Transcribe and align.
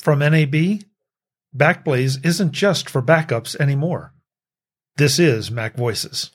From 0.00 0.20
NAB, 0.20 0.80
Backblaze 1.54 2.24
isn't 2.24 2.52
just 2.52 2.88
for 2.88 3.02
backups 3.02 3.54
anymore. 3.56 4.14
This 4.96 5.18
is 5.18 5.50
Mac 5.50 5.76
Voices. 5.76 6.30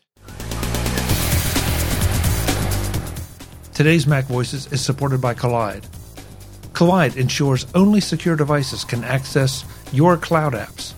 Today's 3.73 4.05
Mac 4.05 4.25
Voices 4.25 4.71
is 4.71 4.81
supported 4.81 5.19
by 5.19 5.33
Kolide. 5.33 5.83
Kolide 6.73 7.17
ensures 7.17 7.65
only 7.73 8.01
secure 8.01 8.35
devices 8.35 8.83
can 8.83 9.03
access 9.03 9.65
your 9.91 10.15
cloud 10.15 10.53
apps. 10.53 10.93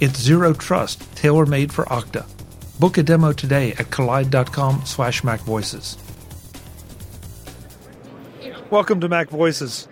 It's 0.00 0.20
zero 0.20 0.52
trust, 0.54 1.00
tailor-made 1.14 1.72
for 1.72 1.84
Okta. 1.84 2.26
Book 2.80 2.98
a 2.98 3.04
demo 3.04 3.32
today 3.32 3.74
at 3.74 3.90
kolide.com 3.90 4.84
slash 4.86 5.22
macvoices. 5.22 5.98
Welcome 8.70 9.00
to 9.00 9.08
Mac 9.08 9.28
Voices. 9.30 9.86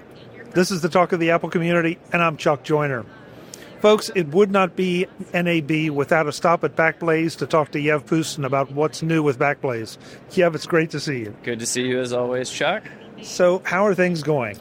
This 0.52 0.72
is 0.72 0.80
the 0.80 0.88
talk 0.88 1.12
of 1.12 1.20
the 1.20 1.30
Apple 1.30 1.48
community, 1.48 1.96
and 2.12 2.20
I'm 2.20 2.36
Chuck 2.36 2.64
Joiner. 2.64 3.06
Folks, 3.78 4.10
it 4.16 4.26
would 4.34 4.50
not 4.50 4.74
be 4.74 5.06
NAB 5.32 5.90
without 5.90 6.26
a 6.26 6.32
stop 6.32 6.64
at 6.64 6.74
Backblaze 6.74 7.38
to 7.38 7.46
talk 7.46 7.70
to 7.70 7.78
Yev 7.78 8.02
Pusin 8.02 8.44
about 8.44 8.72
what's 8.72 9.00
new 9.00 9.22
with 9.22 9.38
Backblaze. 9.38 9.96
Yev, 10.30 10.56
it's 10.56 10.66
great 10.66 10.90
to 10.90 10.98
see 10.98 11.20
you. 11.20 11.36
Good 11.44 11.60
to 11.60 11.66
see 11.66 11.82
you 11.82 12.00
as 12.00 12.12
always, 12.12 12.50
Chuck. 12.50 12.82
So, 13.22 13.62
how 13.64 13.86
are 13.86 13.94
things 13.94 14.24
going? 14.24 14.58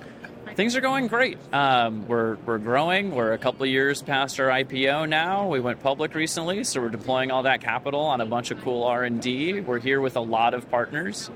Things 0.53 0.75
are 0.75 0.81
going 0.81 1.07
great. 1.07 1.39
Um, 1.51 2.07
we're, 2.07 2.35
we're 2.45 2.59
growing. 2.59 3.15
We're 3.15 3.33
a 3.33 3.39
couple 3.39 3.65
years 3.65 4.03
past 4.03 4.39
our 4.39 4.49
IPO 4.49 5.09
now. 5.09 5.47
We 5.47 5.59
went 5.59 5.81
public 5.81 6.13
recently, 6.13 6.65
so 6.65 6.81
we're 6.81 6.89
deploying 6.89 7.31
all 7.31 7.43
that 7.43 7.61
capital 7.61 8.01
on 8.01 8.21
a 8.21 8.27
bunch 8.27 8.51
of 8.51 8.61
cool 8.61 8.83
R&D. 8.83 9.61
We're 9.61 9.79
here 9.79 10.01
with 10.01 10.17
a 10.17 10.21
lot 10.21 10.53
of 10.53 10.69
partners 10.69 11.31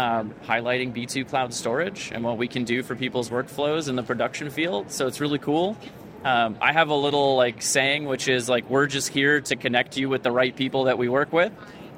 um, 0.00 0.34
highlighting 0.46 0.94
B2 0.94 1.28
Cloud 1.28 1.52
Storage 1.52 2.10
and 2.10 2.24
what 2.24 2.38
we 2.38 2.48
can 2.48 2.64
do 2.64 2.82
for 2.82 2.96
people's 2.96 3.28
workflows 3.28 3.86
in 3.86 3.96
the 3.96 4.02
production 4.02 4.48
field. 4.48 4.90
So 4.90 5.06
it's 5.06 5.20
really 5.20 5.38
cool. 5.38 5.76
Um, 6.24 6.56
I 6.58 6.72
have 6.72 6.88
a 6.88 6.94
little 6.94 7.36
like 7.36 7.60
saying, 7.60 8.06
which 8.06 8.26
is 8.26 8.48
like 8.48 8.68
we're 8.70 8.86
just 8.86 9.08
here 9.08 9.42
to 9.42 9.56
connect 9.56 9.98
you 9.98 10.08
with 10.08 10.22
the 10.22 10.32
right 10.32 10.56
people 10.56 10.84
that 10.84 10.96
we 10.96 11.10
work 11.10 11.34
with. 11.34 11.52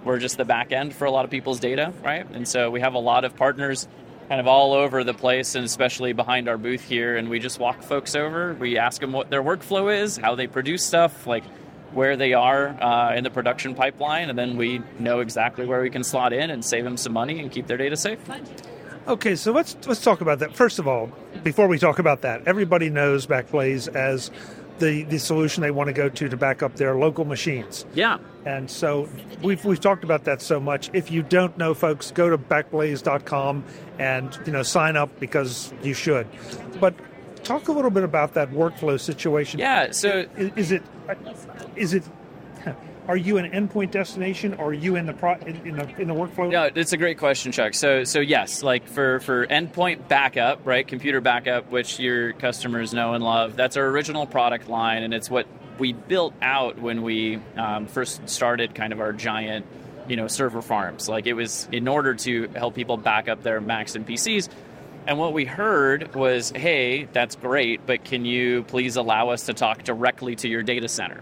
We're 0.05 0.19
just 0.19 0.37
the 0.37 0.45
back 0.45 0.73
end 0.73 0.97
for 0.97 1.05
a 1.05 1.13
lot 1.13 1.25
of 1.25 1.31
people's 1.31 1.61
data, 1.61 1.93
right? 2.03 2.29
And 2.29 2.47
so 2.47 2.71
we 2.73 2.81
have 2.81 2.95
a 2.95 2.99
lot 2.99 3.25
of 3.25 3.37
partners 3.37 3.87
kind 4.29 4.41
of 4.41 4.49
all 4.49 4.73
over 4.73 5.05
the 5.05 5.15
place 5.15 5.55
and 5.55 5.65
especially 5.65 6.13
behind 6.13 6.49
our 6.49 6.59
booth 6.59 6.83
here 6.83 7.17
and 7.17 7.29
we 7.29 7.39
just 7.39 7.59
walk 7.59 7.83
folks 7.83 8.15
over 8.15 8.55
we 8.55 8.79
ask 8.79 9.01
them 9.01 9.13
what 9.13 9.29
their 9.31 9.43
workflow 9.43 9.93
is 9.93 10.17
how 10.17 10.37
they 10.37 10.47
produce 10.47 10.87
stuff 10.87 11.27
like 11.27 11.43
where 11.95 12.17
they 12.17 12.33
are 12.33 12.69
uh, 12.69 13.15
in 13.15 13.25
the 13.25 13.31
production 13.31 13.75
pipeline, 13.75 14.31
and 14.31 14.39
then 14.39 14.57
we 14.57 14.83
know 14.99 15.21
exactly 15.21 15.67
where 15.67 15.81
we 15.83 15.91
can 15.91 16.05
slot 16.05 16.33
in 16.33 16.51
and 16.51 16.65
save 16.65 16.85
them 16.85 16.97
some 16.97 17.13
money 17.13 17.41
and 17.41 17.51
keep 17.51 17.67
their 17.67 17.77
data 17.77 17.97
safe. 17.97 18.19
Okay, 19.09 19.35
so 19.35 19.53
let's 19.53 19.77
let's 19.87 20.03
talk 20.03 20.21
about 20.21 20.39
that. 20.39 20.55
First 20.55 20.79
of 20.79 20.87
all, 20.87 21.11
before 21.43 21.67
we 21.67 21.79
talk 21.79 21.99
about 21.99 22.23
that, 22.23 22.47
everybody 22.47 22.89
knows 22.89 23.27
Backblaze 23.27 23.93
as 23.95 24.31
the, 24.79 25.05
the 25.05 25.19
solution 25.19 25.63
they 25.63 25.71
want 25.71 25.89
to 25.89 25.93
go 25.93 26.09
to 26.09 26.29
to 26.29 26.37
back 26.37 26.63
up 26.63 26.77
their 26.77 26.97
local 26.97 27.25
machines. 27.25 27.87
Yeah. 27.95 28.19
And 28.45 28.71
so 28.71 29.09
we've 29.43 29.65
we've 29.65 29.81
talked 29.81 30.05
about 30.05 30.25
that 30.25 30.43
so 30.43 30.61
much. 30.61 30.91
If 30.93 31.11
you 31.11 31.23
don't 31.23 31.57
know, 31.59 31.75
folks, 31.75 32.11
go 32.11 32.31
to 32.31 32.39
backblaze.com 32.39 33.65
and 33.99 34.39
you 34.47 34.53
know 34.53 34.63
sign 34.63 34.97
up 34.97 35.19
because 35.21 35.73
you 35.83 35.95
should. 35.95 36.27
But 36.81 36.95
talk 37.43 37.69
a 37.69 37.73
little 37.73 37.91
bit 37.91 38.05
about 38.05 38.35
that 38.35 38.51
workflow 38.51 38.99
situation. 38.99 39.61
Yeah. 39.61 39.91
So 39.93 40.27
is, 40.37 40.53
is 40.57 40.73
it 40.73 40.83
is 41.77 41.95
it 41.95 42.05
are 43.09 43.17
you 43.17 43.39
an 43.39 43.51
endpoint 43.51 43.91
destination 43.91 44.55
or 44.55 44.67
are 44.67 44.73
you 44.73 44.97
in 44.97 45.07
the 45.07 45.13
pro, 45.13 45.35
in, 45.35 45.57
in, 45.67 45.77
the, 45.77 46.01
in 46.01 46.09
the 46.09 46.15
workflow 46.15 46.51
no 46.51 46.71
it's 46.75 46.93
a 46.93 46.97
great 46.97 47.19
question 47.19 47.51
chuck 47.51 47.75
so 47.75 48.05
so 48.05 48.21
yes 48.21 48.63
like 48.63 48.87
for 48.87 49.19
for 49.21 49.47
endpoint 49.49 50.07
backup 50.09 50.61
right 50.65 50.87
computer 50.87 51.21
backup 51.21 51.71
which 51.73 51.99
your 51.99 52.33
customers 52.35 52.95
know 52.95 53.15
and 53.15 53.25
love 53.25 53.57
that's 53.57 53.77
our 53.77 53.87
original 53.87 54.27
product 54.27 54.69
line 54.69 55.03
and 55.03 55.13
it's 55.13 55.29
what 55.29 55.47
we 55.79 55.93
built 55.93 56.35
out 56.43 56.79
when 56.79 57.03
we 57.03 57.41
um, 57.57 57.87
first 57.87 58.29
started 58.29 58.75
kind 58.75 58.93
of 58.93 59.01
our 59.01 59.13
giant 59.13 59.67
you 60.09 60.17
know 60.17 60.29
server 60.29 60.63
farms 60.63 61.09
like 61.09 61.27
it 61.27 61.35
was 61.35 61.69
in 61.73 61.89
order 61.89 62.15
to 62.15 62.47
help 62.49 62.75
people 62.75 62.97
back 62.97 63.29
up 63.29 63.43
their 63.43 63.61
macs 63.61 63.97
and 63.97 64.07
pcs 64.07 64.49
and 65.07 65.19
what 65.19 65.33
we 65.33 65.45
heard 65.45 66.15
was, 66.15 66.51
hey, 66.51 67.05
that's 67.13 67.37
great, 67.37 67.87
but 67.87 68.05
can 68.05 68.25
you 68.25 68.63
please 68.65 68.97
allow 68.97 69.31
us 69.31 69.47
to 69.47 69.55
talk 69.55 69.83
directly 69.83 70.37
to 70.37 70.49
your 70.49 70.63
data 70.63 70.89
center? 70.89 71.21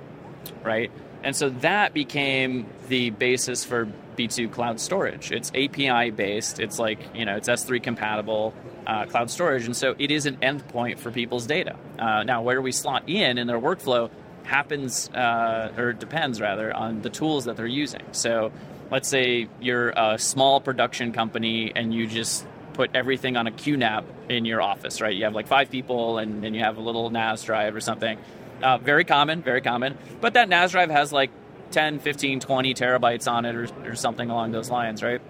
Right? 0.63 0.91
And 1.23 1.35
so 1.37 1.51
that 1.51 1.93
became 1.93 2.67
the 2.89 3.11
basis 3.11 3.65
for 3.65 3.87
B2 4.17 4.53
Cloud 4.53 4.81
Storage. 4.81 5.33
It's 5.33 5.51
API 5.51 6.11
based, 6.11 6.61
it's 6.61 6.79
like, 6.79 6.99
you 7.15 7.25
know, 7.25 7.37
it's 7.37 7.49
S3 7.49 7.83
compatible 7.83 8.55
uh, 8.87 9.07
cloud 9.07 9.31
storage. 9.31 9.67
And 9.67 9.77
so 9.77 9.95
it 9.99 10.11
is 10.11 10.27
an 10.27 10.37
endpoint 10.39 10.99
for 10.99 11.11
people's 11.11 11.47
data. 11.47 11.77
Uh, 11.99 12.23
now, 12.25 12.43
where 12.43 12.61
we 12.61 12.73
slot 12.73 13.09
in 13.09 13.39
in 13.39 13.47
their 13.47 13.59
workflow 13.59 14.11
happens, 14.43 15.09
uh, 15.11 15.73
or 15.77 15.93
depends 15.93 16.41
rather, 16.41 16.75
on 16.75 17.03
the 17.03 17.11
tools 17.11 17.45
that 17.45 17.57
they're 17.57 17.67
using. 17.67 18.03
So 18.13 18.53
let's 18.91 19.09
say 19.09 19.49
you're 19.61 19.91
a 19.91 20.19
small 20.19 20.61
production 20.61 21.13
company 21.13 21.73
and 21.75 21.95
you 21.95 22.07
just 22.07 22.47
put 22.81 22.97
everything 22.97 23.37
on 23.37 23.47
a 23.47 23.51
QNAP 23.51 24.05
in 24.31 24.47
your 24.47 24.63
office, 24.63 25.03
right? 25.03 25.15
You 25.15 25.25
have 25.25 25.35
like 25.35 25.47
five 25.47 25.71
people 25.71 26.17
and, 26.17 26.43
and 26.47 26.57
you 26.57 26.63
have 26.63 26.79
a 26.79 26.81
little 26.81 27.11
NAS 27.11 27.45
drive 27.45 27.77
or 27.77 27.81
something. 27.83 28.17
Uh, 28.63 28.79
very 28.79 29.05
common, 29.05 29.43
very 29.43 29.61
common. 29.61 29.99
But 30.23 30.33
that 30.33 30.49
NAS 30.49 30.71
drive 30.71 30.89
has 30.89 31.13
like 31.13 31.31
10, 31.73 31.99
15, 31.99 32.41
20 32.41 32.73
terabytes 32.73 33.31
on 33.31 33.45
it 33.45 33.55
or, 33.55 33.69
or 33.85 33.95
something 33.97 34.31
along 34.31 34.53
those 34.53 34.71
lines, 34.71 35.03
right? 35.03 35.21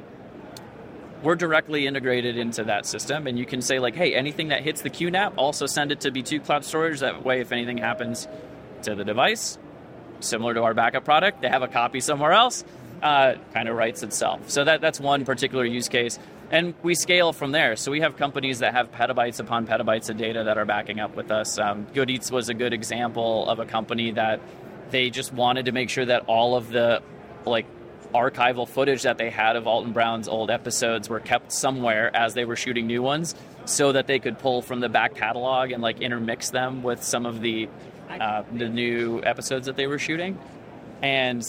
We're 1.24 1.34
directly 1.34 1.88
integrated 1.88 2.38
into 2.38 2.62
that 2.64 2.86
system, 2.86 3.26
and 3.26 3.36
you 3.36 3.44
can 3.44 3.62
say, 3.62 3.80
like, 3.80 3.96
hey, 3.96 4.14
anything 4.14 4.48
that 4.48 4.62
hits 4.62 4.82
the 4.82 4.88
QNAP, 4.88 5.32
also 5.36 5.66
send 5.66 5.90
it 5.90 6.00
to 6.02 6.12
B2 6.12 6.44
Cloud 6.44 6.64
Storage. 6.64 7.00
That 7.00 7.24
way, 7.24 7.40
if 7.40 7.50
anything 7.50 7.78
happens 7.78 8.28
to 8.82 8.94
the 8.94 9.04
device, 9.04 9.58
similar 10.20 10.54
to 10.54 10.62
our 10.62 10.72
backup 10.72 11.04
product, 11.04 11.42
they 11.42 11.48
have 11.48 11.62
a 11.62 11.68
copy 11.68 11.98
somewhere 11.98 12.32
else, 12.32 12.64
uh, 13.02 13.34
kind 13.52 13.68
of 13.68 13.76
writes 13.76 14.04
itself. 14.04 14.48
So 14.48 14.64
that, 14.64 14.80
that's 14.80 15.00
one 15.00 15.24
particular 15.24 15.64
use 15.64 15.88
case 15.88 16.18
and 16.50 16.74
we 16.82 16.94
scale 16.94 17.32
from 17.32 17.52
there. 17.52 17.76
So 17.76 17.90
we 17.90 18.00
have 18.00 18.16
companies 18.16 18.58
that 18.58 18.74
have 18.74 18.90
petabytes 18.90 19.40
upon 19.40 19.66
petabytes 19.66 20.10
of 20.10 20.16
data 20.16 20.44
that 20.44 20.58
are 20.58 20.64
backing 20.64 21.00
up 21.00 21.14
with 21.14 21.30
us. 21.30 21.58
Um, 21.58 21.86
Good 21.94 22.10
Eats 22.10 22.30
was 22.30 22.48
a 22.48 22.54
good 22.54 22.72
example 22.72 23.48
of 23.48 23.60
a 23.60 23.66
company 23.66 24.12
that 24.12 24.40
they 24.90 25.10
just 25.10 25.32
wanted 25.32 25.66
to 25.66 25.72
make 25.72 25.90
sure 25.90 26.04
that 26.04 26.24
all 26.26 26.56
of 26.56 26.70
the 26.70 27.02
like 27.46 27.66
archival 28.12 28.68
footage 28.68 29.02
that 29.02 29.18
they 29.18 29.30
had 29.30 29.54
of 29.54 29.68
Alton 29.68 29.92
Brown's 29.92 30.26
old 30.26 30.50
episodes 30.50 31.08
were 31.08 31.20
kept 31.20 31.52
somewhere 31.52 32.14
as 32.14 32.34
they 32.34 32.44
were 32.44 32.56
shooting 32.56 32.88
new 32.88 33.02
ones, 33.02 33.36
so 33.64 33.92
that 33.92 34.08
they 34.08 34.18
could 34.18 34.38
pull 34.38 34.62
from 34.62 34.80
the 34.80 34.88
back 34.88 35.14
catalog 35.14 35.70
and 35.70 35.82
like 35.82 36.00
intermix 36.00 36.50
them 36.50 36.82
with 36.82 37.04
some 37.04 37.24
of 37.26 37.40
the 37.40 37.68
uh, 38.08 38.42
the 38.52 38.68
new 38.68 39.22
episodes 39.22 39.66
that 39.66 39.76
they 39.76 39.86
were 39.86 39.98
shooting. 39.98 40.36
And 41.02 41.46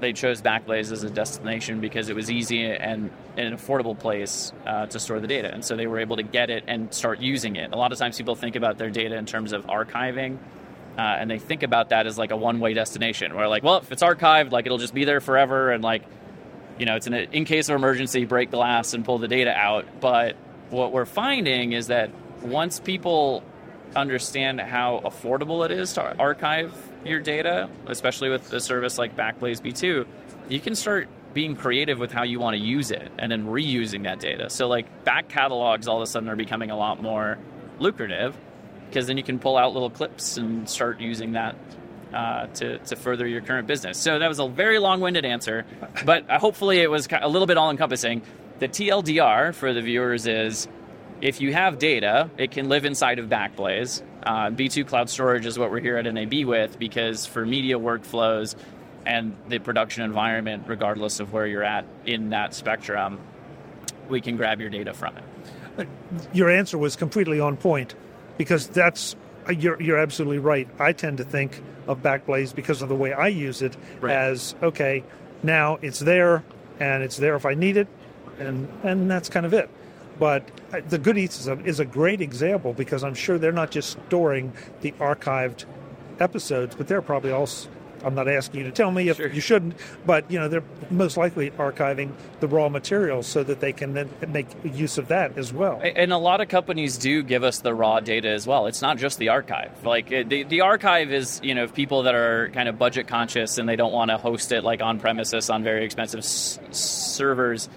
they 0.00 0.12
chose 0.12 0.42
Backblaze 0.42 0.92
as 0.92 1.02
a 1.02 1.10
destination 1.10 1.80
because 1.80 2.08
it 2.08 2.16
was 2.16 2.30
easy 2.30 2.64
and 2.64 3.10
an 3.36 3.56
affordable 3.56 3.98
place 3.98 4.52
uh, 4.66 4.86
to 4.86 5.00
store 5.00 5.20
the 5.20 5.26
data. 5.26 5.52
And 5.52 5.64
so 5.64 5.76
they 5.76 5.86
were 5.86 5.98
able 5.98 6.16
to 6.16 6.22
get 6.22 6.50
it 6.50 6.64
and 6.66 6.92
start 6.92 7.20
using 7.20 7.56
it. 7.56 7.72
A 7.72 7.76
lot 7.76 7.92
of 7.92 7.98
times 7.98 8.16
people 8.16 8.34
think 8.34 8.56
about 8.56 8.78
their 8.78 8.90
data 8.90 9.16
in 9.16 9.26
terms 9.26 9.52
of 9.52 9.66
archiving. 9.66 10.38
Uh, 10.98 11.02
and 11.02 11.30
they 11.30 11.38
think 11.38 11.62
about 11.62 11.90
that 11.90 12.06
as 12.06 12.16
like 12.16 12.30
a 12.30 12.36
one-way 12.36 12.72
destination 12.72 13.34
where 13.34 13.48
like 13.48 13.62
well 13.62 13.76
if 13.76 13.92
it's 13.92 14.02
archived 14.02 14.50
like 14.50 14.64
it'll 14.64 14.78
just 14.78 14.94
be 14.94 15.04
there 15.04 15.20
forever 15.20 15.70
and 15.70 15.84
like 15.84 16.02
you 16.78 16.86
know 16.86 16.96
it's 16.96 17.06
an 17.06 17.12
in 17.12 17.44
case 17.44 17.68
of 17.68 17.74
emergency 17.76 18.24
break 18.24 18.50
glass 18.50 18.94
and 18.94 19.04
pull 19.04 19.18
the 19.18 19.28
data 19.28 19.52
out 19.54 19.84
but 20.00 20.36
what 20.70 20.92
we're 20.92 21.04
finding 21.04 21.72
is 21.72 21.88
that 21.88 22.10
once 22.40 22.80
people 22.80 23.42
understand 23.94 24.58
how 24.58 25.02
affordable 25.04 25.66
it 25.66 25.70
is 25.70 25.92
to 25.92 26.18
archive 26.18 26.72
your 27.06 27.20
data, 27.20 27.68
especially 27.86 28.28
with 28.28 28.52
a 28.52 28.60
service 28.60 28.98
like 28.98 29.16
Backblaze 29.16 29.60
B2, 29.60 30.06
you 30.48 30.60
can 30.60 30.74
start 30.74 31.08
being 31.34 31.54
creative 31.54 31.98
with 31.98 32.10
how 32.10 32.22
you 32.22 32.40
want 32.40 32.56
to 32.56 32.62
use 32.62 32.90
it 32.90 33.12
and 33.18 33.30
then 33.30 33.46
reusing 33.46 34.04
that 34.04 34.20
data. 34.20 34.48
So, 34.48 34.68
like, 34.68 35.04
back 35.04 35.28
catalogs 35.28 35.86
all 35.86 35.96
of 35.96 36.02
a 36.02 36.06
sudden 36.06 36.28
are 36.28 36.36
becoming 36.36 36.70
a 36.70 36.76
lot 36.76 37.02
more 37.02 37.38
lucrative 37.78 38.34
because 38.88 39.06
then 39.06 39.18
you 39.18 39.22
can 39.22 39.38
pull 39.38 39.56
out 39.56 39.74
little 39.74 39.90
clips 39.90 40.38
and 40.38 40.68
start 40.68 41.00
using 41.00 41.32
that 41.32 41.56
uh, 42.14 42.46
to, 42.46 42.78
to 42.78 42.96
further 42.96 43.26
your 43.26 43.42
current 43.42 43.66
business. 43.66 43.98
So, 43.98 44.18
that 44.18 44.28
was 44.28 44.38
a 44.38 44.48
very 44.48 44.78
long 44.78 45.00
winded 45.00 45.26
answer, 45.26 45.66
but 46.04 46.28
hopefully 46.30 46.78
it 46.78 46.90
was 46.90 47.06
a 47.12 47.28
little 47.28 47.46
bit 47.46 47.58
all 47.58 47.70
encompassing. 47.70 48.22
The 48.58 48.68
TLDR 48.68 49.54
for 49.54 49.74
the 49.74 49.82
viewers 49.82 50.26
is 50.26 50.66
if 51.20 51.40
you 51.40 51.52
have 51.52 51.78
data, 51.78 52.30
it 52.36 52.50
can 52.50 52.68
live 52.68 52.84
inside 52.84 53.18
of 53.18 53.28
Backblaze. 53.28 54.02
Uh, 54.22 54.50
B2 54.50 54.86
Cloud 54.86 55.08
Storage 55.08 55.46
is 55.46 55.58
what 55.58 55.70
we're 55.70 55.80
here 55.80 55.96
at 55.96 56.12
NAB 56.12 56.44
with 56.44 56.78
because 56.78 57.26
for 57.26 57.46
media 57.46 57.78
workflows 57.78 58.56
and 59.06 59.36
the 59.48 59.58
production 59.58 60.02
environment, 60.02 60.64
regardless 60.66 61.20
of 61.20 61.32
where 61.32 61.46
you're 61.46 61.62
at 61.62 61.86
in 62.04 62.30
that 62.30 62.54
spectrum, 62.54 63.20
we 64.08 64.20
can 64.20 64.36
grab 64.36 64.60
your 64.60 64.70
data 64.70 64.92
from 64.92 65.16
it. 65.16 65.88
Your 66.32 66.50
answer 66.50 66.76
was 66.76 66.96
completely 66.96 67.38
on 67.38 67.56
point 67.56 67.94
because 68.36 68.66
that's 68.68 69.14
you're, 69.50 69.80
you're 69.80 69.98
absolutely 69.98 70.38
right. 70.38 70.68
I 70.78 70.92
tend 70.92 71.18
to 71.18 71.24
think 71.24 71.62
of 71.86 72.02
Backblaze 72.02 72.54
because 72.54 72.82
of 72.82 72.88
the 72.88 72.94
way 72.96 73.12
I 73.12 73.28
use 73.28 73.62
it 73.62 73.76
right. 74.00 74.12
as 74.12 74.54
okay, 74.62 75.04
now 75.42 75.78
it's 75.82 76.00
there 76.00 76.42
and 76.80 77.02
it's 77.02 77.16
there 77.16 77.36
if 77.36 77.46
I 77.46 77.54
need 77.54 77.76
it, 77.76 77.88
and 78.38 78.68
and 78.82 79.10
that's 79.10 79.28
kind 79.28 79.46
of 79.46 79.54
it. 79.54 79.70
But 80.18 80.48
uh, 80.72 80.80
the 80.88 80.98
Good 80.98 81.18
Eats 81.18 81.40
is 81.40 81.48
a, 81.48 81.58
is 81.64 81.78
a 81.80 81.84
great 81.84 82.20
example 82.20 82.72
because 82.72 83.04
I'm 83.04 83.14
sure 83.14 83.38
they're 83.38 83.52
not 83.52 83.70
just 83.70 83.98
storing 84.08 84.52
the 84.80 84.92
archived 84.92 85.64
episodes, 86.20 86.74
but 86.74 86.88
they're 86.88 87.02
probably 87.02 87.32
also. 87.32 87.68
I'm 88.04 88.14
not 88.14 88.28
asking 88.28 88.60
you 88.60 88.66
to 88.66 88.72
tell 88.72 88.92
me 88.92 89.08
if 89.08 89.16
Sure. 89.16 89.26
you 89.28 89.40
shouldn't, 89.40 89.74
but 90.04 90.30
you 90.30 90.38
know 90.38 90.48
they're 90.48 90.62
most 90.90 91.16
likely 91.16 91.50
archiving 91.52 92.12
the 92.40 92.46
raw 92.46 92.68
materials 92.68 93.26
so 93.26 93.42
that 93.42 93.58
they 93.60 93.72
can 93.72 93.94
then 93.94 94.10
make 94.28 94.46
use 94.62 94.96
of 94.98 95.08
that 95.08 95.36
as 95.38 95.52
well. 95.52 95.80
And 95.82 96.12
a 96.12 96.18
lot 96.18 96.40
of 96.40 96.48
companies 96.48 96.98
do 96.98 97.22
give 97.24 97.42
us 97.42 97.60
the 97.60 97.74
raw 97.74 97.98
data 98.00 98.28
as 98.28 98.46
well. 98.46 98.66
It's 98.66 98.82
not 98.82 98.98
just 98.98 99.18
the 99.18 99.30
archive. 99.30 99.84
Like 99.84 100.10
the, 100.10 100.44
the 100.44 100.60
archive 100.60 101.10
is, 101.10 101.40
you 101.42 101.54
know, 101.54 101.66
people 101.66 102.04
that 102.04 102.14
are 102.14 102.50
kind 102.50 102.68
of 102.68 102.78
budget 102.78 103.08
conscious 103.08 103.58
and 103.58 103.68
they 103.68 103.76
don't 103.76 103.92
want 103.92 104.10
to 104.10 104.18
host 104.18 104.52
it 104.52 104.62
like 104.62 104.82
on 104.82 105.00
premises 105.00 105.48
on 105.50 105.64
very 105.64 105.84
expensive 105.84 106.18
s- 106.20 106.60
servers. 106.70 107.68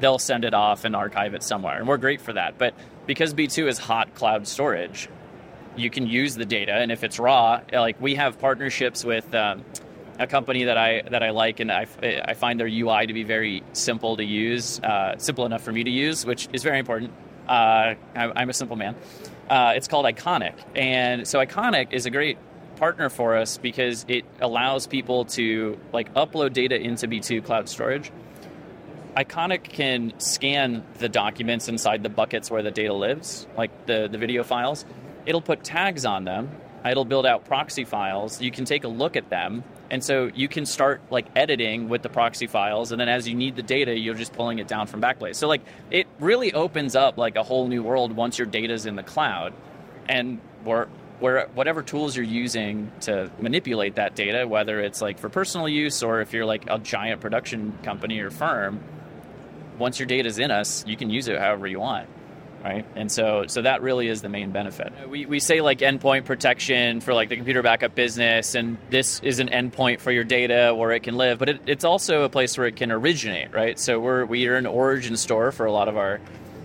They'll 0.00 0.18
send 0.18 0.44
it 0.44 0.54
off 0.54 0.84
and 0.84 0.94
archive 0.94 1.34
it 1.34 1.42
somewhere, 1.42 1.78
and 1.78 1.86
we're 1.86 1.98
great 1.98 2.20
for 2.20 2.32
that. 2.32 2.58
But 2.58 2.74
because 3.06 3.34
B2 3.34 3.68
is 3.68 3.78
hot 3.78 4.14
cloud 4.14 4.46
storage, 4.46 5.08
you 5.76 5.90
can 5.90 6.06
use 6.06 6.34
the 6.34 6.44
data, 6.44 6.72
and 6.72 6.92
if 6.92 7.04
it's 7.04 7.18
raw, 7.18 7.60
like 7.72 8.00
we 8.00 8.14
have 8.16 8.38
partnerships 8.38 9.04
with. 9.04 9.34
Um, 9.34 9.64
a 10.18 10.26
company 10.26 10.64
that 10.64 10.78
I 10.78 11.02
that 11.10 11.22
I 11.22 11.30
like, 11.30 11.60
and 11.60 11.72
I, 11.72 11.86
I 12.02 12.34
find 12.34 12.58
their 12.58 12.68
UI 12.68 13.06
to 13.06 13.12
be 13.12 13.24
very 13.24 13.62
simple 13.72 14.16
to 14.16 14.24
use, 14.24 14.80
uh, 14.80 15.18
simple 15.18 15.44
enough 15.44 15.62
for 15.62 15.72
me 15.72 15.84
to 15.84 15.90
use, 15.90 16.24
which 16.24 16.48
is 16.52 16.62
very 16.62 16.78
important. 16.78 17.12
Uh, 17.48 17.94
I'm, 18.14 18.32
I'm 18.36 18.50
a 18.50 18.52
simple 18.52 18.76
man. 18.76 18.94
Uh, 19.48 19.72
it's 19.76 19.88
called 19.88 20.06
iconik, 20.06 20.54
and 20.74 21.26
so 21.26 21.40
iconik 21.40 21.92
is 21.92 22.06
a 22.06 22.10
great 22.10 22.38
partner 22.76 23.08
for 23.08 23.36
us 23.36 23.58
because 23.58 24.04
it 24.08 24.24
allows 24.40 24.86
people 24.86 25.24
to 25.24 25.78
like 25.92 26.12
upload 26.14 26.52
data 26.52 26.76
into 26.76 27.06
B2 27.06 27.44
Cloud 27.44 27.68
Storage. 27.68 28.10
Iconic 29.16 29.64
can 29.64 30.12
scan 30.18 30.84
the 30.98 31.08
documents 31.08 31.68
inside 31.68 32.02
the 32.02 32.08
buckets 32.08 32.50
where 32.50 32.62
the 32.62 32.72
data 32.72 32.92
lives, 32.92 33.46
like 33.56 33.86
the, 33.86 34.08
the 34.10 34.18
video 34.18 34.42
files. 34.42 34.84
It'll 35.24 35.40
put 35.40 35.62
tags 35.62 36.04
on 36.04 36.24
them. 36.24 36.50
It'll 36.84 37.04
build 37.04 37.24
out 37.24 37.44
proxy 37.44 37.84
files. 37.84 38.42
You 38.42 38.50
can 38.50 38.64
take 38.64 38.84
a 38.84 38.88
look 38.88 39.16
at 39.16 39.30
them. 39.30 39.62
And 39.90 40.02
so 40.02 40.30
you 40.34 40.48
can 40.48 40.66
start 40.66 41.00
like 41.10 41.26
editing 41.36 41.88
with 41.88 42.02
the 42.02 42.08
proxy 42.08 42.46
files, 42.46 42.90
and 42.90 43.00
then 43.00 43.08
as 43.08 43.28
you 43.28 43.34
need 43.34 43.54
the 43.54 43.62
data, 43.62 43.96
you're 43.96 44.14
just 44.14 44.32
pulling 44.32 44.58
it 44.58 44.66
down 44.66 44.86
from 44.86 45.00
Backblaze. 45.00 45.36
So 45.36 45.46
like 45.46 45.62
it 45.90 46.06
really 46.18 46.52
opens 46.52 46.96
up 46.96 47.16
like 47.16 47.36
a 47.36 47.42
whole 47.42 47.68
new 47.68 47.82
world 47.82 48.12
once 48.12 48.38
your 48.38 48.46
data's 48.46 48.86
in 48.86 48.96
the 48.96 49.02
cloud, 49.02 49.52
and 50.08 50.40
where 50.64 50.88
where 51.20 51.46
whatever 51.54 51.82
tools 51.82 52.16
you're 52.16 52.24
using 52.24 52.90
to 53.02 53.30
manipulate 53.38 53.94
that 53.96 54.16
data, 54.16 54.48
whether 54.48 54.80
it's 54.80 55.00
like 55.00 55.18
for 55.18 55.28
personal 55.28 55.68
use 55.68 56.02
or 56.02 56.20
if 56.20 56.32
you're 56.32 56.46
like 56.46 56.64
a 56.68 56.78
giant 56.78 57.20
production 57.20 57.78
company 57.82 58.18
or 58.20 58.30
firm, 58.30 58.82
once 59.78 59.98
your 59.98 60.06
data 60.06 60.28
is 60.28 60.38
in 60.38 60.50
us, 60.50 60.84
you 60.86 60.96
can 60.96 61.10
use 61.10 61.28
it 61.28 61.38
however 61.38 61.66
you 61.66 61.80
want. 61.80 62.08
Right, 62.64 62.86
and 62.96 63.12
so 63.12 63.44
so 63.46 63.60
that 63.60 63.82
really 63.82 64.08
is 64.08 64.22
the 64.22 64.30
main 64.30 64.50
benefit. 64.50 64.90
We, 65.06 65.26
we 65.26 65.38
say 65.38 65.60
like 65.60 65.80
endpoint 65.80 66.24
protection 66.24 67.02
for 67.02 67.12
like 67.12 67.28
the 67.28 67.36
computer 67.36 67.62
backup 67.62 67.94
business, 67.94 68.54
and 68.54 68.78
this 68.88 69.20
is 69.20 69.38
an 69.38 69.50
endpoint 69.50 70.00
for 70.00 70.10
your 70.10 70.24
data 70.24 70.74
where 70.74 70.92
it 70.92 71.02
can 71.02 71.18
live, 71.18 71.38
but 71.38 71.50
it, 71.50 71.60
it's 71.66 71.84
also 71.84 72.22
a 72.22 72.30
place 72.30 72.56
where 72.56 72.66
it 72.66 72.76
can 72.76 72.90
originate. 72.90 73.52
Right, 73.52 73.78
so 73.78 74.00
we're 74.00 74.24
we 74.24 74.48
are 74.48 74.56
an 74.56 74.64
origin 74.64 75.18
store 75.18 75.52
for 75.52 75.66
a 75.66 75.72
lot 75.72 75.88
of 75.88 75.98
our 75.98 76.22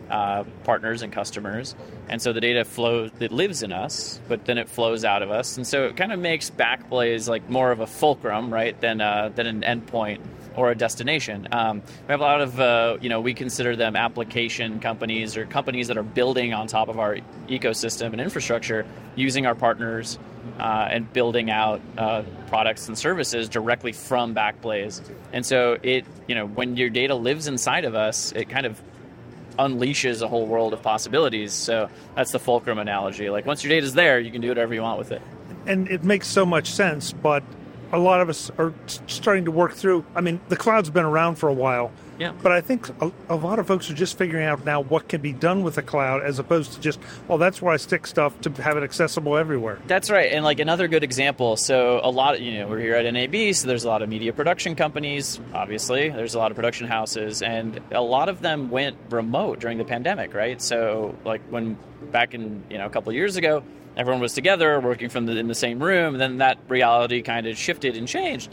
uh, 0.09 0.45
partners 0.63 1.01
and 1.01 1.11
customers, 1.11 1.75
and 2.07 2.21
so 2.21 2.31
the 2.31 2.39
data 2.39 2.63
flows 2.63 3.11
it 3.19 3.33
lives 3.33 3.61
in 3.61 3.73
us, 3.73 4.21
but 4.29 4.45
then 4.45 4.57
it 4.57 4.69
flows 4.69 5.03
out 5.03 5.21
of 5.21 5.31
us, 5.31 5.57
and 5.57 5.67
so 5.67 5.83
it 5.83 5.97
kind 5.97 6.13
of 6.13 6.19
makes 6.19 6.49
Backblaze 6.49 7.27
like 7.27 7.49
more 7.49 7.73
of 7.73 7.81
a 7.81 7.87
fulcrum, 7.87 8.53
right, 8.53 8.79
than 8.79 9.01
uh, 9.01 9.31
than 9.35 9.47
an 9.47 9.81
endpoint 9.81 10.21
or 10.55 10.71
a 10.71 10.75
destination. 10.75 11.47
Um, 11.51 11.81
we 12.07 12.11
have 12.11 12.19
a 12.19 12.23
lot 12.23 12.41
of, 12.41 12.59
uh, 12.59 12.97
you 13.01 13.09
know, 13.09 13.21
we 13.21 13.33
consider 13.33 13.75
them 13.75 13.95
application 13.95 14.79
companies 14.79 15.37
or 15.37 15.45
companies 15.45 15.87
that 15.87 15.97
are 15.97 16.03
building 16.03 16.53
on 16.53 16.67
top 16.67 16.89
of 16.89 16.99
our 16.99 17.17
ecosystem 17.47 18.11
and 18.11 18.21
infrastructure 18.21 18.85
using 19.15 19.45
our 19.45 19.55
partners 19.55 20.17
uh, 20.59 20.87
and 20.89 21.11
building 21.13 21.49
out 21.49 21.81
uh, 21.97 22.23
products 22.47 22.87
and 22.87 22.97
services 22.97 23.47
directly 23.49 23.91
from 23.91 24.33
Backblaze. 24.33 25.01
And 25.33 25.45
so 25.45 25.77
it, 25.83 26.05
you 26.27 26.35
know, 26.35 26.45
when 26.45 26.77
your 26.77 26.89
data 26.89 27.15
lives 27.15 27.47
inside 27.47 27.85
of 27.85 27.95
us, 27.95 28.31
it 28.33 28.49
kind 28.49 28.65
of 28.65 28.81
unleashes 29.57 30.21
a 30.21 30.27
whole 30.27 30.47
world 30.47 30.73
of 30.73 30.81
possibilities. 30.81 31.53
So 31.53 31.89
that's 32.15 32.31
the 32.31 32.39
fulcrum 32.39 32.79
analogy. 32.79 33.29
Like 33.29 33.45
once 33.45 33.63
your 33.63 33.69
data's 33.69 33.93
there, 33.93 34.19
you 34.19 34.31
can 34.31 34.41
do 34.41 34.47
whatever 34.47 34.73
you 34.73 34.81
want 34.81 34.99
with 34.99 35.11
it. 35.11 35.21
and 35.65 35.87
it 35.89 36.03
makes 36.03 36.27
so 36.27 36.45
much 36.45 36.71
sense, 36.71 37.13
but 37.13 37.43
a 37.91 37.97
lot 37.99 38.21
of 38.21 38.29
us 38.29 38.51
are 38.57 38.73
starting 39.07 39.45
to 39.45 39.51
work 39.51 39.73
through. 39.73 40.05
I 40.15 40.21
mean, 40.21 40.39
the 40.49 40.55
cloud's 40.55 40.89
been 40.89 41.05
around 41.05 41.35
for 41.35 41.49
a 41.49 41.53
while, 41.53 41.91
Yeah. 42.19 42.33
but 42.43 42.51
I 42.51 42.61
think 42.61 42.87
a, 43.01 43.11
a 43.29 43.35
lot 43.35 43.57
of 43.59 43.65
folks 43.67 43.89
are 43.89 43.93
just 43.95 44.17
figuring 44.17 44.45
out 44.45 44.63
now 44.65 44.81
what 44.81 45.07
can 45.07 45.21
be 45.21 45.33
done 45.33 45.63
with 45.63 45.75
the 45.75 45.81
cloud 45.81 46.21
as 46.21 46.37
opposed 46.39 46.73
to 46.73 46.79
just, 46.79 46.99
well, 47.27 47.37
that's 47.37 47.61
where 47.61 47.73
I 47.73 47.77
stick 47.77 48.05
stuff 48.05 48.39
to 48.41 48.51
have 48.61 48.77
it 48.77 48.83
accessible 48.83 49.35
everywhere. 49.37 49.79
That's 49.87 50.09
right. 50.11 50.31
And 50.31 50.43
like 50.45 50.59
another 50.59 50.87
good 50.87 51.03
example, 51.03 51.55
so 51.57 51.99
a 52.03 52.11
lot, 52.11 52.35
of, 52.35 52.41
you 52.41 52.59
know, 52.59 52.67
we're 52.67 52.79
here 52.79 52.93
at 52.95 53.11
NAB, 53.11 53.55
so 53.55 53.67
there's 53.67 53.85
a 53.85 53.87
lot 53.89 54.01
of 54.01 54.09
media 54.09 54.33
production 54.33 54.75
companies, 54.75 55.39
obviously. 55.53 56.09
There's 56.09 56.35
a 56.35 56.39
lot 56.39 56.51
of 56.51 56.55
production 56.55 56.87
houses, 56.87 57.41
and 57.41 57.79
a 57.91 58.01
lot 58.01 58.29
of 58.29 58.41
them 58.41 58.69
went 58.69 58.97
remote 59.09 59.59
during 59.59 59.77
the 59.79 59.85
pandemic, 59.85 60.33
right? 60.33 60.61
So, 60.61 61.15
like 61.25 61.41
when 61.49 61.77
back 62.11 62.33
in, 62.33 62.63
you 62.69 62.77
know, 62.77 62.85
a 62.85 62.89
couple 62.89 63.09
of 63.09 63.15
years 63.15 63.35
ago, 63.35 63.63
everyone 63.99 64.21
was 64.21 64.33
together 64.33 64.79
working 64.79 65.09
from 65.09 65.25
the, 65.25 65.35
in 65.37 65.49
the 65.49 65.53
same 65.53 65.83
room, 65.83 66.15
and 66.15 66.21
then 66.21 66.37
that 66.37 66.57
reality 66.69 67.21
kind 67.21 67.45
of 67.45 67.57
shifted 67.57 67.97
and 67.97 68.07
changed. 68.07 68.49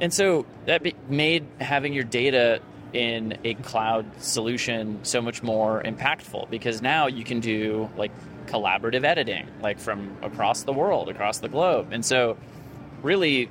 And 0.00 0.12
so 0.12 0.46
that 0.64 0.82
be, 0.82 0.94
made 1.10 1.46
having 1.60 1.92
your 1.92 2.04
data 2.04 2.60
in 2.94 3.36
a 3.44 3.52
cloud 3.52 4.06
solution 4.22 4.98
so 5.02 5.20
much 5.20 5.42
more 5.42 5.82
impactful 5.82 6.48
because 6.48 6.80
now 6.80 7.06
you 7.06 7.22
can 7.22 7.38
do 7.38 7.90
like 7.98 8.10
collaborative 8.46 9.04
editing 9.04 9.46
like 9.60 9.78
from 9.78 10.16
across 10.22 10.62
the 10.62 10.72
world 10.72 11.10
across 11.10 11.40
the 11.40 11.50
globe 11.50 11.92
and 11.92 12.02
so 12.02 12.38
really 13.02 13.50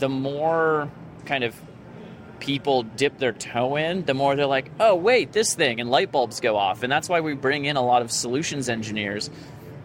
the 0.00 0.08
more 0.08 0.90
kind 1.26 1.44
of 1.44 1.54
people 2.40 2.82
dip 2.82 3.16
their 3.18 3.32
toe 3.32 3.76
in 3.76 4.04
the 4.04 4.14
more 4.14 4.34
they're 4.34 4.46
like 4.46 4.68
oh 4.80 4.96
wait 4.96 5.30
this 5.30 5.54
thing 5.54 5.78
and 5.78 5.88
light 5.88 6.10
bulbs 6.10 6.40
go 6.40 6.56
off 6.56 6.82
and 6.82 6.90
that's 6.90 7.08
why 7.08 7.20
we 7.20 7.34
bring 7.34 7.66
in 7.66 7.76
a 7.76 7.82
lot 7.82 8.02
of 8.02 8.10
solutions 8.10 8.68
engineers 8.68 9.30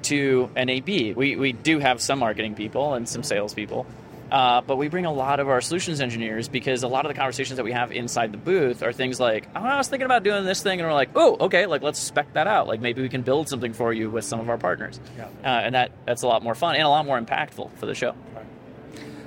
to 0.04 0.50
NAB. 0.56 0.88
We, 1.16 1.36
we 1.36 1.52
do 1.54 1.80
have 1.80 2.02
some 2.02 2.20
marketing 2.20 2.56
people 2.56 2.94
and 2.94 3.08
some 3.08 3.24
sales 3.24 3.54
people, 3.54 3.86
uh, 4.32 4.62
but 4.62 4.78
we 4.78 4.88
bring 4.88 5.06
a 5.06 5.12
lot 5.12 5.40
of 5.40 5.50
our 5.50 5.60
solutions 5.62 6.00
engineers 6.02 6.48
because 6.48 6.84
a 6.84 6.88
lot 6.88 7.06
of 7.06 7.10
the 7.10 7.18
conversations 7.18 7.58
that 7.58 7.64
we 7.64 7.72
have 7.74 7.92
inside 7.92 8.32
the 8.32 8.38
booth 8.38 8.82
are 8.84 8.94
things 8.94 9.20
like, 9.20 9.48
oh, 9.56 9.60
I 9.60 9.78
was 9.78 9.88
thinking 9.90 10.06
about 10.06 10.24
doing 10.24 10.46
this 10.46 10.64
thing, 10.64 10.80
and 10.80 10.88
we're 10.88 10.94
like, 10.94 11.10
oh, 11.16 11.38
okay, 11.42 11.66
like 11.66 11.82
let's 11.82 12.00
spec 12.00 12.32
that 12.34 12.48
out. 12.48 12.68
Like 12.68 12.80
maybe 12.82 13.02
we 13.02 13.10
can 13.10 13.22
build 13.24 13.50
something 13.50 13.74
for 13.74 13.92
you 13.92 14.10
with 14.10 14.24
some 14.26 14.40
of 14.40 14.50
our 14.50 14.58
partners, 14.58 15.00
Yeah. 15.18 15.26
uh, 15.44 15.48
and 15.48 15.76
that 15.76 15.92
that's 16.06 16.22
a 16.24 16.28
lot 16.28 16.44
more 16.44 16.56
fun 16.56 16.76
and 16.76 16.84
a 16.84 16.90
lot 16.90 17.06
more 17.06 17.20
impactful 17.20 17.72
for 17.78 17.86
the 17.86 17.96
show. 17.96 18.16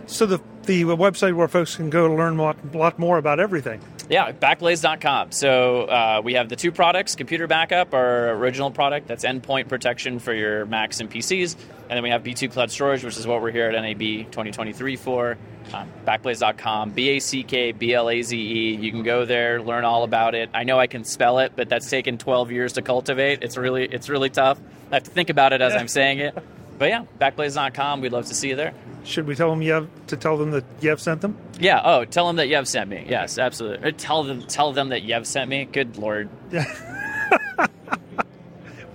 So 0.06 0.26
the 0.26 0.40
the 0.64 0.84
website 0.84 1.34
where 1.34 1.48
folks 1.48 1.76
can 1.76 1.90
go 1.90 2.08
to 2.08 2.14
learn 2.14 2.38
a 2.38 2.42
lot, 2.42 2.74
lot 2.74 2.98
more 2.98 3.18
about 3.18 3.40
everything. 3.40 3.80
Yeah, 4.08 4.32
backblaze.com. 4.32 5.32
So 5.32 5.84
uh, 5.84 6.20
we 6.22 6.34
have 6.34 6.48
the 6.48 6.56
two 6.56 6.70
products 6.70 7.14
computer 7.14 7.46
backup, 7.46 7.94
our 7.94 8.30
original 8.32 8.70
product, 8.70 9.08
that's 9.08 9.24
endpoint 9.24 9.68
protection 9.68 10.18
for 10.18 10.34
your 10.34 10.66
Macs 10.66 11.00
and 11.00 11.10
PCs. 11.10 11.56
And 11.88 11.96
then 11.96 12.02
we 12.02 12.10
have 12.10 12.22
B2 12.22 12.52
Cloud 12.52 12.70
Storage, 12.70 13.04
which 13.04 13.16
is 13.16 13.26
what 13.26 13.40
we're 13.42 13.50
here 13.50 13.68
at 13.68 13.80
NAB 13.80 14.30
2023 14.30 14.96
for. 14.96 15.38
Um, 15.72 15.90
backblaze.com, 16.06 16.90
B 16.90 17.08
A 17.10 17.18
C 17.18 17.42
K 17.42 17.72
B 17.72 17.94
L 17.94 18.10
A 18.10 18.20
Z 18.22 18.36
E. 18.36 18.74
You 18.74 18.90
can 18.90 19.02
go 19.02 19.24
there, 19.24 19.62
learn 19.62 19.84
all 19.84 20.04
about 20.04 20.34
it. 20.34 20.50
I 20.52 20.64
know 20.64 20.78
I 20.78 20.86
can 20.86 21.04
spell 21.04 21.38
it, 21.38 21.52
but 21.56 21.70
that's 21.70 21.88
taken 21.88 22.18
12 22.18 22.50
years 22.52 22.74
to 22.74 22.82
cultivate. 22.82 23.42
It's 23.42 23.56
really, 23.56 23.84
it's 23.84 24.08
really 24.10 24.28
tough. 24.28 24.58
I 24.90 24.96
have 24.96 25.04
to 25.04 25.10
think 25.10 25.30
about 25.30 25.52
it 25.54 25.62
as 25.62 25.74
I'm 25.74 25.88
saying 25.88 26.18
it. 26.18 26.36
But 26.78 26.88
yeah, 26.88 27.04
backblaze.com. 27.20 28.00
We'd 28.00 28.12
love 28.12 28.26
to 28.26 28.34
see 28.34 28.48
you 28.48 28.56
there. 28.56 28.74
Should 29.04 29.26
we 29.26 29.34
tell 29.34 29.50
them 29.50 29.60
Yev 29.60 29.88
to 30.08 30.16
tell 30.16 30.36
them 30.36 30.50
that 30.52 30.80
Yev 30.80 30.98
sent 30.98 31.20
them? 31.20 31.36
Yeah. 31.60 31.80
Oh, 31.84 32.04
tell 32.04 32.26
them 32.26 32.36
that 32.36 32.48
Yev 32.48 32.66
sent 32.66 32.88
me. 32.90 33.04
Yes, 33.08 33.38
absolutely. 33.38 33.86
Or 33.88 33.92
tell 33.92 34.22
them 34.24 34.42
tell 34.42 34.72
them 34.72 34.88
that 34.88 35.02
Yev 35.02 35.26
sent 35.26 35.48
me. 35.50 35.64
Good 35.66 35.96
lord. 35.98 36.28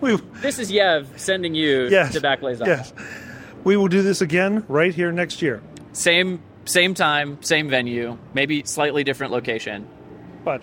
We, 0.02 0.16
This 0.42 0.60
is 0.60 0.72
Yev 0.72 1.20
sending 1.20 1.54
you 1.56 1.90
yes, 1.90 2.14
to 2.14 2.22
Backblaze. 2.22 2.66
Yes, 2.66 2.94
we 3.66 3.76
will 3.76 3.90
do 3.90 4.02
this 4.02 4.22
again 4.22 4.64
right 4.70 4.96
here 4.96 5.12
next 5.12 5.42
year. 5.42 5.62
Same 5.92 6.42
same 6.64 6.94
time, 6.94 7.42
same 7.44 7.68
venue, 7.68 8.18
maybe 8.34 8.64
slightly 8.64 9.04
different 9.04 9.34
location. 9.34 9.86
But 10.46 10.62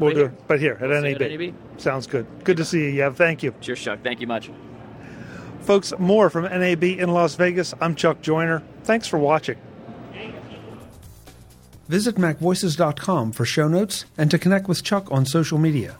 we'll 0.00 0.08
Right 0.10 0.14
do 0.14 0.20
here. 0.22 0.28
it. 0.30 0.48
But 0.48 0.58
here 0.60 0.72
at 0.80 0.88
We'll 0.88 1.00
NAB. 1.02 1.22
at 1.22 1.30
NAB. 1.40 1.54
Sounds 1.80 2.08
good. 2.08 2.26
Good 2.42 2.56
to 2.56 2.64
see 2.64 2.90
you, 2.90 3.02
Yev. 3.02 3.14
Thank 3.14 3.44
you. 3.44 3.54
Cheers, 3.60 3.80
Chuck. 3.80 4.00
Thank 4.02 4.20
you 4.20 4.26
much. 4.26 4.50
Folks, 5.66 5.92
more 5.98 6.30
from 6.30 6.44
NAB 6.44 6.84
in 6.84 7.10
Las 7.10 7.34
Vegas. 7.34 7.74
I'm 7.80 7.96
Chuck 7.96 8.22
Joiner. 8.22 8.62
Thanks 8.84 9.08
for 9.08 9.18
watching. 9.18 9.58
Visit 11.88 12.14
MacVoices.com 12.14 13.32
for 13.32 13.44
show 13.44 13.66
notes 13.66 14.04
and 14.16 14.30
to 14.30 14.38
connect 14.38 14.68
with 14.68 14.84
Chuck 14.84 15.10
on 15.10 15.26
social 15.26 15.58
media. 15.58 15.96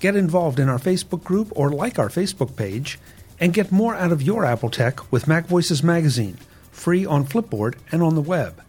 Get 0.00 0.16
involved 0.16 0.58
in 0.58 0.70
our 0.70 0.78
Facebook 0.78 1.22
group 1.22 1.52
or 1.54 1.68
like 1.68 1.98
our 1.98 2.08
Facebook 2.08 2.56
page, 2.56 2.98
and 3.38 3.52
get 3.52 3.70
more 3.70 3.94
out 3.94 4.12
of 4.12 4.22
your 4.22 4.46
Apple 4.46 4.70
tech 4.70 5.12
with 5.12 5.28
Mac 5.28 5.46
Voices 5.46 5.82
Magazine, 5.82 6.38
free 6.70 7.04
on 7.04 7.26
Flipboard 7.26 7.74
and 7.92 8.02
on 8.02 8.14
the 8.14 8.22
web. 8.22 8.62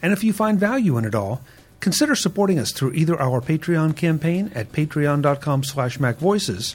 And 0.00 0.14
if 0.14 0.24
you 0.24 0.32
find 0.32 0.58
value 0.58 0.96
in 0.96 1.04
it 1.04 1.14
all, 1.14 1.42
Consider 1.80 2.14
supporting 2.14 2.58
us 2.58 2.72
through 2.72 2.94
either 2.94 3.20
our 3.20 3.40
Patreon 3.40 3.96
campaign 3.96 4.50
at 4.54 4.72
patreon.com 4.72 5.62
slash 5.62 5.98
macvoices 5.98 6.74